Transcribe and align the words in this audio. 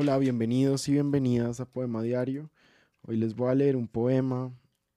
Hola, 0.00 0.16
bienvenidos 0.16 0.88
y 0.88 0.92
bienvenidas 0.92 1.58
a 1.58 1.64
Poema 1.64 2.02
Diario. 2.02 2.52
Hoy 3.02 3.16
les 3.16 3.34
voy 3.34 3.50
a 3.50 3.56
leer 3.56 3.74
un 3.74 3.88
poema 3.88 4.52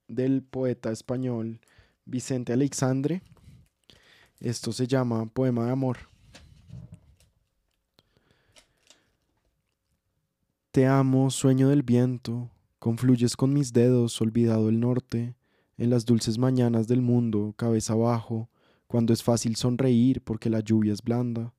del 0.08 0.44
poeta 0.44 0.92
español 0.92 1.60
Vicente 2.06 2.54
Alexandre. 2.54 3.24
Esto 4.40 4.72
se 4.72 4.86
llama 4.86 5.26
Poema 5.26 5.66
de 5.66 5.72
Amor. 5.72 5.98
Te 10.70 10.86
amo, 10.86 11.32
sueño 11.32 11.70
del 11.70 11.82
viento, 11.82 12.52
confluyes 12.78 13.36
con 13.36 13.54
mis 13.54 13.74
dedos, 13.74 14.22
olvidado 14.22 14.70
el 14.70 14.80
norte, 14.80 15.34
en 15.80 15.90
las 15.90 16.06
dulces 16.06 16.38
mañanas 16.38 16.88
del 16.88 17.02
mundo, 17.02 17.56
cabeza 17.58 17.94
abajo, 17.94 18.52
cuando 18.86 19.14
es 19.14 19.24
fácil 19.24 19.56
sonreír 19.56 20.22
porque 20.22 20.52
la 20.52 20.60
lluvia 20.60 20.94
es 20.94 21.02
blanda 21.02 21.56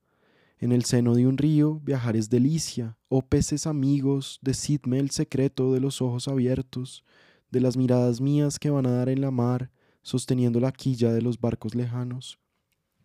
en 0.62 0.70
el 0.70 0.84
seno 0.84 1.16
de 1.16 1.26
un 1.26 1.38
río 1.38 1.80
viajar 1.80 2.14
es 2.14 2.30
delicia, 2.30 2.96
oh 3.08 3.22
peces 3.22 3.66
amigos, 3.66 4.38
decidme 4.42 5.00
el 5.00 5.10
secreto 5.10 5.72
de 5.72 5.80
los 5.80 6.00
ojos 6.00 6.28
abiertos, 6.28 7.04
de 7.50 7.60
las 7.60 7.76
miradas 7.76 8.20
mías 8.20 8.60
que 8.60 8.70
van 8.70 8.86
a 8.86 8.92
dar 8.92 9.08
en 9.08 9.20
la 9.20 9.32
mar, 9.32 9.72
sosteniendo 10.02 10.60
la 10.60 10.70
quilla 10.70 11.12
de 11.12 11.20
los 11.20 11.40
barcos 11.40 11.74
lejanos. 11.74 12.38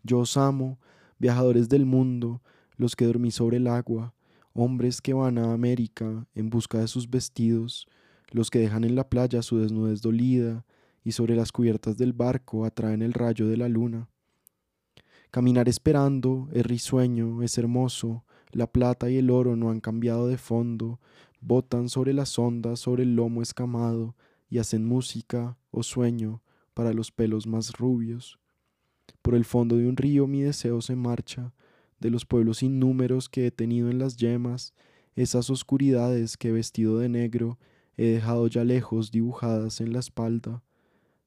Yo 0.03 0.19
os 0.19 0.37
amo, 0.37 0.77
viajadores 1.17 1.67
del 1.67 1.87
mundo, 1.87 2.43
los 2.75 2.95
que 2.95 3.05
dormí 3.05 3.31
sobre 3.31 3.57
el 3.57 3.65
agua, 3.65 4.13
hombres 4.53 5.01
que 5.01 5.15
van 5.15 5.39
a 5.39 5.51
América 5.51 6.27
en 6.35 6.51
busca 6.51 6.77
de 6.77 6.87
sus 6.87 7.09
vestidos, 7.09 7.87
los 8.29 8.51
que 8.51 8.59
dejan 8.59 8.83
en 8.83 8.93
la 8.93 9.09
playa 9.09 9.41
su 9.41 9.57
desnudez 9.57 10.03
dolida, 10.03 10.63
y 11.03 11.13
sobre 11.13 11.35
las 11.35 11.51
cubiertas 11.51 11.97
del 11.97 12.13
barco 12.13 12.65
atraen 12.65 13.01
el 13.01 13.13
rayo 13.13 13.47
de 13.47 13.57
la 13.57 13.67
luna. 13.67 14.09
Caminar 15.31 15.67
esperando 15.67 16.47
es 16.53 16.65
risueño, 16.65 17.43
es 17.43 17.57
hermoso, 17.57 18.23
la 18.51 18.67
plata 18.67 19.09
y 19.09 19.17
el 19.17 19.29
oro 19.29 19.55
no 19.55 19.69
han 19.69 19.81
cambiado 19.81 20.27
de 20.27 20.37
fondo, 20.37 20.99
botan 21.41 21.89
sobre 21.89 22.13
las 22.13 22.39
ondas, 22.39 22.79
sobre 22.79 23.03
el 23.03 23.15
lomo 23.15 23.41
escamado, 23.41 24.15
y 24.49 24.59
hacen 24.59 24.85
música 24.85 25.57
o 25.71 25.83
sueño 25.83 26.41
para 26.73 26.93
los 26.93 27.11
pelos 27.11 27.45
más 27.45 27.73
rubios. 27.73 28.39
Por 29.21 29.35
el 29.35 29.45
fondo 29.45 29.75
de 29.75 29.87
un 29.87 29.97
río 29.97 30.27
mi 30.27 30.41
deseo 30.41 30.81
se 30.81 30.95
marcha, 30.95 31.53
de 31.99 32.09
los 32.09 32.25
pueblos 32.25 32.63
innúmeros 32.63 33.27
que 33.27 33.47
he 33.47 33.51
tenido 33.51 33.89
en 33.89 33.99
las 33.99 34.15
yemas, 34.17 34.73
esas 35.15 35.49
oscuridades 35.49 36.37
que 36.37 36.51
vestido 36.51 36.99
de 36.99 37.09
negro 37.09 37.57
he 37.97 38.05
dejado 38.05 38.47
ya 38.47 38.63
lejos 38.63 39.11
dibujadas 39.11 39.81
en 39.81 39.91
la 39.91 39.99
espalda. 39.99 40.63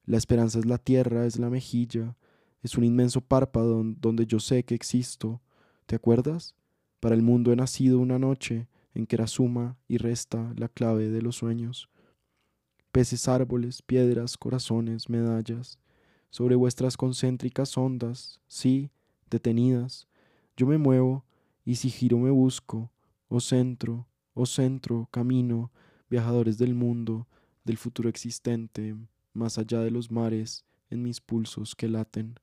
La 0.06 0.16
esperanza 0.16 0.60
es 0.60 0.66
la 0.66 0.78
tierra, 0.78 1.26
es 1.26 1.38
la 1.38 1.50
mejilla, 1.50 2.16
es 2.62 2.76
un 2.76 2.84
inmenso 2.84 3.20
párpado 3.20 3.82
donde 3.84 4.26
yo 4.26 4.40
sé 4.40 4.64
que 4.64 4.74
existo. 4.74 5.40
¿Te 5.86 5.96
acuerdas? 5.96 6.54
Para 7.00 7.14
el 7.14 7.22
mundo 7.22 7.52
he 7.52 7.56
nacido 7.56 7.98
una 7.98 8.18
noche 8.18 8.68
en 8.94 9.06
que 9.06 9.16
era 9.16 9.26
suma 9.26 9.76
y 9.88 9.98
resta 9.98 10.52
la 10.56 10.68
clave 10.68 11.08
de 11.08 11.22
los 11.22 11.36
sueños. 11.36 11.88
Peces, 12.92 13.28
árboles, 13.28 13.82
piedras, 13.82 14.36
corazones, 14.36 15.08
medallas, 15.08 15.78
sobre 16.28 16.56
vuestras 16.56 16.96
concéntricas 16.96 17.76
ondas, 17.78 18.40
sí, 18.46 18.90
detenidas, 19.30 20.08
yo 20.56 20.66
me 20.66 20.78
muevo 20.78 21.24
y 21.64 21.76
si 21.76 21.88
giro 21.88 22.18
me 22.18 22.30
busco, 22.30 22.90
oh 23.28 23.40
centro, 23.40 24.06
oh 24.34 24.46
centro, 24.46 25.08
camino, 25.10 25.72
viajadores 26.08 26.58
del 26.58 26.74
mundo, 26.74 27.28
del 27.64 27.78
futuro 27.78 28.08
existente, 28.08 28.96
más 29.32 29.58
allá 29.58 29.80
de 29.80 29.90
los 29.90 30.10
mares, 30.10 30.64
en 30.90 31.02
mis 31.02 31.20
pulsos 31.20 31.74
que 31.74 31.88
laten. 31.88 32.38